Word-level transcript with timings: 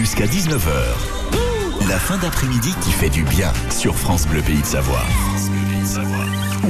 Jusqu'à 0.00 0.24
19h. 0.24 1.86
La 1.86 1.98
fin 1.98 2.16
d'après-midi 2.16 2.70
qui 2.80 2.90
fait 2.90 3.10
du 3.10 3.22
bien 3.22 3.52
sur 3.68 3.94
France 3.98 4.26
Bleu 4.26 4.40
Pays 4.40 4.62
de 4.62 4.64
Savoie. 4.64 5.04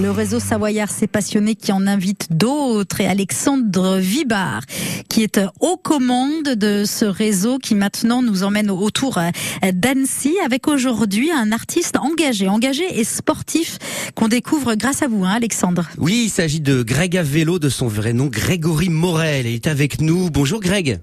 Le 0.03 0.11
réseau 0.11 0.41
Savoyard 0.41 0.91
s'est 0.91 1.07
passionné 1.07 1.55
qui 1.55 1.71
en 1.71 1.87
invite 1.87 2.27
d'autres 2.33 3.01
et 3.01 3.07
Alexandre 3.07 3.99
Vibard 3.99 4.63
qui 5.09 5.23
est 5.23 5.41
aux 5.61 5.77
commandes 5.77 6.57
de 6.57 6.83
ce 6.85 7.05
réseau 7.05 7.59
qui 7.59 7.77
maintenant 7.77 8.21
nous 8.21 8.43
emmène 8.43 8.69
autour 8.69 9.21
d'Annecy 9.63 10.35
avec 10.45 10.67
aujourd'hui 10.67 11.31
un 11.31 11.53
artiste 11.53 11.99
engagé, 11.99 12.49
engagé 12.49 12.83
et 12.99 13.05
sportif 13.05 13.79
qu'on 14.17 14.27
découvre 14.27 14.75
grâce 14.75 15.05
à 15.05 15.07
vous, 15.07 15.25
hein, 15.25 15.35
Alexandre. 15.37 15.89
Oui, 15.99 16.23
il 16.25 16.31
s'agit 16.31 16.61
de 16.61 16.83
Greg 16.83 17.17
à 17.17 17.23
vélo, 17.23 17.61
de 17.61 17.69
son 17.69 17.87
vrai 17.87 18.13
nom, 18.13 18.27
Grégory 18.27 18.89
Morel. 18.89 19.47
Il 19.47 19.55
est 19.55 19.69
avec 19.69 20.01
nous. 20.01 20.31
Bonjour 20.31 20.59
Greg. 20.59 20.99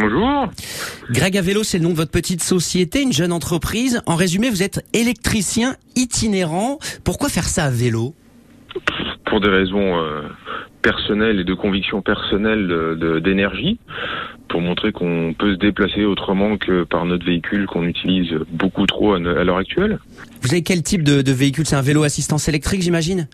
Bonjour. 0.00 0.48
Greg 1.10 1.36
à 1.36 1.42
vélo, 1.42 1.64
c'est 1.64 1.78
le 1.78 1.84
nom 1.84 1.90
de 1.90 1.96
votre 1.96 2.12
petite 2.12 2.42
société, 2.42 3.02
une 3.02 3.12
jeune 3.12 3.32
entreprise. 3.32 4.00
En 4.06 4.14
résumé, 4.14 4.48
vous 4.48 4.62
êtes 4.62 4.84
électricien 4.92 5.74
itinérant. 5.96 6.78
Pourquoi 7.04 7.28
faire 7.28 7.44
ça 7.48 7.64
à 7.64 7.70
vélo 7.70 8.14
Pour 9.26 9.40
des 9.40 9.48
raisons 9.48 9.98
euh, 9.98 10.22
personnelles 10.82 11.40
et 11.40 11.44
de 11.44 11.54
conviction 11.54 12.00
personnelle 12.00 12.68
d'énergie, 13.24 13.78
pour 14.48 14.60
montrer 14.60 14.92
qu'on 14.92 15.34
peut 15.36 15.54
se 15.54 15.58
déplacer 15.58 16.04
autrement 16.04 16.58
que 16.58 16.84
par 16.84 17.04
notre 17.04 17.24
véhicule 17.24 17.66
qu'on 17.66 17.84
utilise 17.84 18.32
beaucoup 18.52 18.86
trop 18.86 19.14
à, 19.14 19.18
l'heure 19.18 19.58
actuelle. 19.58 19.98
Vous 20.42 20.52
avez 20.52 20.62
quel 20.62 20.82
type 20.82 21.02
de, 21.02 21.22
de 21.22 21.32
véhicule? 21.32 21.66
C'est 21.66 21.76
un 21.76 21.82
vélo 21.82 22.04
assistance 22.04 22.48
électrique, 22.48 22.82
j'imagine? 22.82 23.26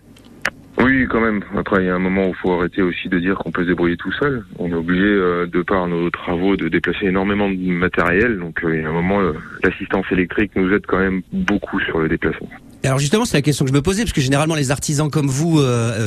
Oui, 0.77 1.05
quand 1.09 1.21
même. 1.21 1.41
Après, 1.57 1.83
il 1.83 1.85
y 1.85 1.89
a 1.89 1.95
un 1.95 1.99
moment 1.99 2.25
où 2.25 2.29
il 2.29 2.35
faut 2.35 2.51
arrêter 2.51 2.81
aussi 2.81 3.07
de 3.07 3.17
dire 3.19 3.35
qu'on 3.35 3.51
peut 3.51 3.63
se 3.63 3.69
débrouiller 3.69 3.95
tout 3.95 4.11
seul. 4.11 4.43
On 4.59 4.69
est 4.69 4.73
obligé, 4.73 5.05
euh, 5.05 5.45
de 5.47 5.61
par 5.61 5.87
nos 5.87 6.09
travaux, 6.09 6.57
de 6.57 6.67
déplacer 6.67 7.05
énormément 7.05 7.49
de 7.49 7.55
matériel. 7.55 8.37
Donc, 8.39 8.63
euh, 8.63 8.75
il 8.75 8.81
y 8.81 8.85
a 8.85 8.89
un 8.89 8.93
moment, 8.93 9.21
euh, 9.21 9.33
l'assistance 9.63 10.05
électrique 10.11 10.51
nous 10.55 10.73
aide 10.73 10.85
quand 10.85 10.99
même 10.99 11.21
beaucoup 11.31 11.79
sur 11.79 11.99
le 11.99 12.09
déplacement. 12.09 12.49
Alors 12.83 12.99
justement, 12.99 13.25
c'est 13.25 13.37
la 13.37 13.41
question 13.41 13.65
que 13.65 13.71
je 13.71 13.75
me 13.75 13.81
posais, 13.81 14.03
parce 14.03 14.13
que 14.13 14.21
généralement 14.21 14.53
les 14.53 14.69
artisans 14.69 15.09
comme 15.09 15.25
vous, 15.25 15.59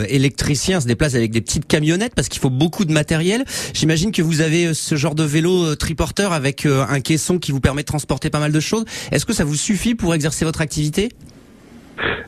électriciens, 0.09 0.81
se 0.81 0.87
déplacent 0.87 1.17
avec 1.17 1.33
des 1.33 1.41
petites 1.41 1.67
camionnettes 1.67 2.15
parce 2.15 2.28
qu'il 2.28 2.41
faut 2.41 2.50
beaucoup 2.50 2.84
de 2.84 2.93
matériel. 2.93 3.43
J'imagine 3.75 4.12
que 4.12 4.23
vous 4.23 4.43
avez 4.43 4.75
ce 4.75 4.95
genre 4.95 5.17
de 5.17 5.25
vélo 5.25 5.75
triporteur 5.75 6.33
avec 6.33 6.67
un 6.67 7.00
caisson 7.00 7.41
qui 7.41 7.50
vous 7.50 7.59
permet 7.59 7.83
de 7.83 7.87
transporter 7.87 8.31
pas 8.31 8.39
mal 8.39 8.53
de 8.53 8.61
choses. 8.61 8.84
Est-ce 9.11 9.27
que 9.27 9.33
ça 9.33 9.43
vous 9.43 9.56
suffit 9.56 9.97
pour 9.97 10.15
exercer 10.15 10.45
votre 10.45 10.61
activité? 10.61 11.09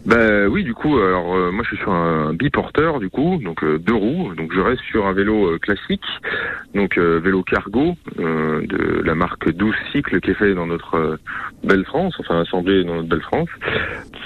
Bah 0.07 0.49
oui, 0.49 0.65
du 0.65 0.73
coup, 0.73 0.99
alors 0.99 1.35
euh, 1.35 1.51
moi 1.53 1.63
je 1.63 1.75
suis 1.75 1.77
sur 1.77 1.93
un 1.93 2.33
biporteur 2.33 3.01
du 3.01 3.11
coup, 3.11 3.39
donc 3.45 3.63
euh, 3.63 3.79
deux 3.79 3.95
roues, 3.95 4.35
donc 4.35 4.51
je 4.55 4.61
reste 4.61 4.81
sur 4.83 5.07
un 5.07 5.13
vélo 5.13 5.51
euh, 5.51 5.59
classique, 5.59 6.05
donc 6.75 6.97
vélo 6.99 7.43
cargo 7.43 7.97
de 8.17 9.03
la 9.05 9.15
marque 9.15 9.51
12 9.53 9.75
cycles 9.93 10.21
qui 10.21 10.31
est 10.31 10.35
fait 10.35 10.55
dans 10.55 10.67
notre 10.67 11.19
belle 11.65 11.85
France, 11.85 12.15
enfin 12.19 12.41
assemblé 12.41 12.85
dans 12.85 12.97
notre 12.97 13.09
belle 13.09 13.23
France, 13.23 13.49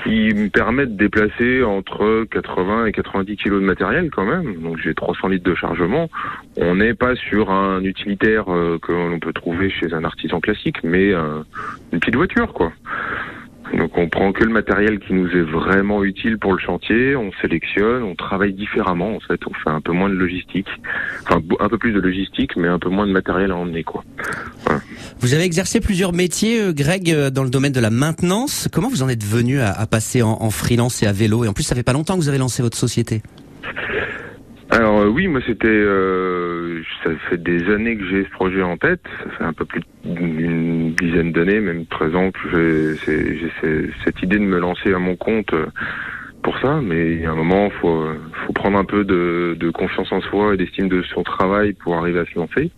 qui 0.03 0.33
me 0.35 0.49
permet 0.49 0.87
de 0.87 0.97
déplacer 0.97 1.63
entre 1.65 2.25
80 2.31 2.87
et 2.87 2.93
90 2.93 3.37
kilos 3.37 3.61
de 3.61 3.67
matériel 3.67 4.11
quand 4.11 4.25
même, 4.27 4.55
donc 4.63 4.79
j'ai 4.79 4.95
300 4.95 5.29
litres 5.29 5.49
de 5.49 5.55
chargement. 5.55 6.09
On 6.57 6.77
n'est 6.77 6.95
pas 6.95 7.17
sur 7.17 7.51
un 7.51 7.83
utilitaire 7.83 8.45
que 8.45 8.93
l'on 8.93 9.19
peut 9.19 9.33
trouver 9.33 9.71
chez 9.71 9.93
un 9.93 10.05
artisan 10.05 10.41
classique, 10.41 10.85
mais 10.85 11.13
une 11.13 12.01
petite 12.01 12.17
voiture 12.17 12.53
quoi. 12.53 12.73
Donc 13.77 13.97
on 13.97 14.09
prend 14.09 14.33
que 14.33 14.45
le 14.45 14.51
matériel 14.51 14.99
qui 15.01 15.13
nous 15.13 15.29
est 15.29 15.43
vraiment 15.43 16.05
utile 16.05 16.39
pour 16.39 16.53
le 16.53 16.59
chantier, 16.59 17.17
on 17.17 17.31
sélectionne, 17.41 18.03
on 18.03 18.15
travaille 18.15 18.53
différemment 18.53 19.17
en 19.17 19.21
fait, 19.21 19.41
on 19.47 19.55
fait 19.55 19.71
un 19.71 19.81
peu 19.81 19.93
moins 19.93 20.09
de 20.09 20.15
logistique, 20.15 20.69
enfin 21.25 21.41
un 21.61 21.69
peu 21.69 21.79
plus 21.79 21.93
de 21.93 22.01
logistique, 22.01 22.57
mais 22.57 22.69
un 22.69 22.79
peu 22.79 22.89
moins 22.89 23.07
de 23.07 23.13
matériel 23.13 23.51
à 23.51 23.57
emmener 23.57 23.83
quoi. 23.83 24.05
Vous 25.19 25.35
avez 25.35 25.45
exercé 25.45 25.81
plusieurs 25.81 26.13
métiers, 26.13 26.61
euh, 26.61 26.73
Greg, 26.73 27.11
euh, 27.11 27.31
dans 27.31 27.45
le 27.45 27.51
domaine 27.51 27.73
de 27.73 27.81
la 27.81 27.91
maintenance. 27.91 28.69
Comment 28.73 28.89
vous 28.89 29.03
en 29.03 29.09
êtes 29.09 29.25
venu 29.25 29.61
à, 29.61 29.87
passer 29.87 30.23
en, 30.23 30.39
en 30.41 30.51
freelance 30.51 31.03
et 31.03 31.07
à 31.07 31.13
vélo? 31.13 31.45
Et 31.45 31.49
en 31.49 31.53
plus, 31.53 31.65
ça 31.65 31.75
fait 31.75 31.83
pas 31.83 31.93
longtemps 31.93 32.15
que 32.15 32.21
vous 32.21 32.29
avez 32.29 32.39
lancé 32.39 32.63
votre 32.63 32.77
société. 32.77 33.23
Alors 34.75 35.03
euh, 35.03 35.07
oui, 35.07 35.29
moi 35.29 35.41
c'était, 35.47 35.69
euh, 35.69 36.83
ça 37.05 37.11
fait 37.31 37.41
des 37.41 37.73
années 37.73 37.97
que 37.97 38.05
j'ai 38.09 38.25
ce 38.25 38.31
projet 38.31 38.61
en 38.61 38.77
tête. 38.77 39.03
Ça 39.23 39.31
fait 39.39 39.45
un 39.45 39.53
peu 39.53 39.65
plus 39.65 39.83
d'une 40.05 40.95
dizaine 40.95 41.31
d'années, 41.31 41.61
même 41.61 41.87
13 41.87 42.17
ans 42.17 42.33
que 42.33 42.97
j'ai 43.07 43.53
cette 44.05 44.21
idée 44.21 44.39
de 44.39 44.45
me 44.45 44.59
lancer 44.59 44.93
à 44.93 44.99
mon 44.99 45.15
compte 45.15 45.53
euh, 45.53 45.67
pour 46.43 46.59
ça. 46.59 46.81
Mais 46.83 47.13
il 47.13 47.21
y 47.21 47.25
a 47.25 47.31
un 47.31 47.37
moment, 47.37 47.71
faut 47.71 48.05
faut 48.45 48.53
prendre 48.53 48.77
un 48.77 48.85
peu 48.85 49.05
de, 49.05 49.57
de 49.57 49.71
confiance 49.71 50.11
en 50.11 50.21
soi 50.23 50.55
et 50.55 50.57
d'estime 50.57 50.89
de 50.89 51.03
son 51.03 51.23
travail 51.23 51.75
pour 51.75 51.95
arriver 51.95 52.19
à 52.19 52.25
se 52.25 52.37
lancer. 52.37 52.73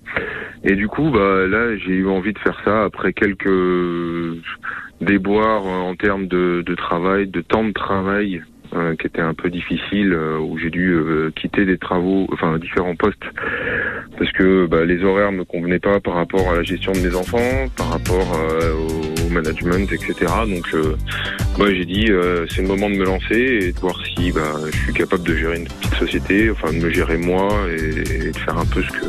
Et 0.64 0.76
du 0.76 0.88
coup, 0.88 1.10
bah 1.10 1.46
là, 1.46 1.78
j'ai 1.78 1.94
eu 1.94 2.08
envie 2.08 2.34
de 2.34 2.38
faire 2.40 2.60
ça 2.62 2.84
après 2.84 3.14
quelques 3.14 3.48
déboires 5.00 5.64
en 5.64 5.94
termes 5.94 6.26
de, 6.26 6.62
de 6.66 6.74
travail, 6.74 7.26
de 7.26 7.40
temps 7.40 7.64
de 7.64 7.72
travail 7.72 8.42
euh, 8.76 8.94
qui 8.94 9.06
était 9.06 9.22
un 9.22 9.32
peu 9.32 9.48
difficile, 9.48 10.12
euh, 10.12 10.38
où 10.38 10.58
j'ai 10.58 10.68
dû 10.68 10.90
euh, 10.92 11.30
quitter 11.34 11.64
des 11.64 11.78
travaux, 11.78 12.26
enfin 12.32 12.58
différents 12.58 12.94
postes, 12.94 13.24
parce 14.18 14.30
que 14.32 14.66
bah, 14.66 14.84
les 14.84 15.02
horaires 15.02 15.32
me 15.32 15.44
convenaient 15.44 15.78
pas 15.78 15.98
par 16.00 16.14
rapport 16.14 16.50
à 16.50 16.56
la 16.56 16.62
gestion 16.62 16.92
de 16.92 16.98
mes 16.98 17.14
enfants, 17.14 17.66
par 17.76 17.90
rapport 17.90 18.38
au 18.78 19.30
management, 19.30 19.90
etc. 19.92 20.14
Donc 20.48 20.66
moi 21.58 21.72
j'ai 21.72 21.84
dit 21.84 22.10
c'est 22.50 22.62
le 22.62 22.68
moment 22.68 22.90
de 22.90 22.96
me 22.96 23.04
lancer 23.04 23.34
et 23.34 23.72
de 23.72 23.78
voir 23.78 23.98
si 24.04 24.32
bah, 24.32 24.54
je 24.70 24.76
suis 24.76 24.92
capable 24.92 25.22
de 25.24 25.34
gérer 25.34 25.58
une 25.58 25.68
petite 25.68 25.94
société, 25.94 26.50
enfin 26.50 26.72
de 26.72 26.78
me 26.78 26.90
gérer 26.90 27.16
moi 27.16 27.48
et, 27.70 28.30
de 28.30 28.36
faire 28.36 28.58
un 28.58 28.66
peu 28.66 28.82
ce 28.82 28.90
que 28.90 29.06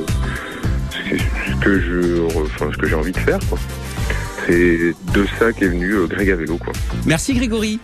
ce 1.09 1.63
que 1.63 1.79
je 1.79 2.25
enfin 2.37 2.69
ce 2.71 2.77
que 2.77 2.87
j'ai 2.87 2.95
envie 2.95 3.11
de 3.11 3.19
faire 3.19 3.39
quoi. 3.49 3.57
C'est 4.45 4.93
de 5.13 5.25
ça 5.39 5.51
qu'est 5.51 5.67
venu 5.67 6.07
Greg 6.07 6.31
à 6.31 6.35
vélo 6.35 6.57
quoi. 6.57 6.73
Merci 7.05 7.33
Grégory. 7.33 7.79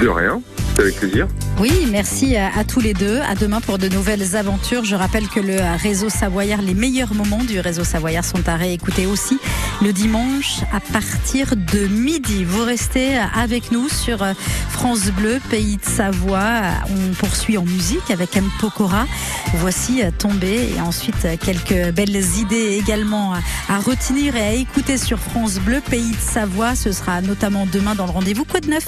De 0.00 0.08
rien 0.08 0.40
avec 0.78 0.96
plaisir. 0.96 1.28
Oui, 1.58 1.72
merci 1.90 2.36
à, 2.36 2.62
tous 2.64 2.80
les 2.80 2.94
deux. 2.94 3.18
À 3.20 3.34
demain 3.34 3.60
pour 3.60 3.78
de 3.78 3.88
nouvelles 3.88 4.36
aventures. 4.36 4.84
Je 4.84 4.94
rappelle 4.94 5.28
que 5.28 5.40
le 5.40 5.56
réseau 5.82 6.08
Savoyard, 6.08 6.62
les 6.62 6.74
meilleurs 6.74 7.14
moments 7.14 7.42
du 7.42 7.58
réseau 7.58 7.84
Savoyard 7.84 8.24
sont 8.24 8.48
à 8.48 8.56
réécouter 8.56 9.06
aussi 9.06 9.38
le 9.82 9.92
dimanche 9.92 10.60
à 10.72 10.80
partir 10.80 11.56
de 11.56 11.86
midi. 11.88 12.44
Vous 12.44 12.64
restez 12.64 13.18
avec 13.34 13.72
nous 13.72 13.88
sur 13.88 14.24
France 14.70 15.06
Bleu, 15.06 15.40
pays 15.50 15.76
de 15.76 15.84
Savoie. 15.84 16.62
On 16.90 17.14
poursuit 17.14 17.58
en 17.58 17.64
musique 17.64 18.10
avec 18.10 18.36
M. 18.36 18.48
Pokora. 18.60 19.06
Voici 19.54 20.02
Tomber 20.18 20.70
et 20.76 20.80
ensuite 20.80 21.26
quelques 21.40 21.92
belles 21.92 22.22
idées 22.38 22.78
également 22.80 23.32
à 23.68 23.78
retenir 23.78 24.36
et 24.36 24.46
à 24.46 24.52
écouter 24.52 24.96
sur 24.96 25.18
France 25.18 25.58
Bleu, 25.58 25.80
pays 25.80 26.10
de 26.12 26.32
Savoie. 26.32 26.76
Ce 26.76 26.92
sera 26.92 27.20
notamment 27.20 27.66
demain 27.72 27.94
dans 27.94 28.06
le 28.06 28.12
rendez-vous 28.12 28.44
Quoi 28.44 28.60
de 28.60 28.68
neuf 28.68 28.76